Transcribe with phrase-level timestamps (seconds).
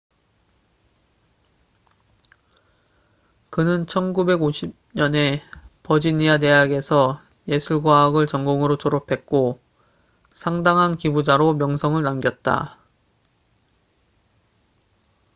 [3.51, 5.41] 그는 1950년에
[5.83, 9.59] 버지니아 대학에서 예술 과학을 전공으로 졸업했고
[10.33, 12.79] 상당한 기부자로 명성을 남겼다